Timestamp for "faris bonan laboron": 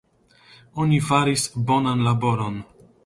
1.09-2.59